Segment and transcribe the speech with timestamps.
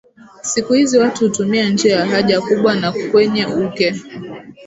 [0.41, 3.95] Siku hizi watu hutumia njia ya haja kubwa na kwenye uke